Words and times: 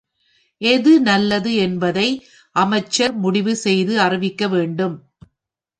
எது 0.61 1.01
நல்லது 1.01 1.51
என்பதை 1.55 2.07
அமைச்சர் 2.55 3.13
முடிவு 3.15 3.55
செய்து 3.55 3.93
அறிவிக்க 4.01 4.47
வேண்டும். 4.47 4.97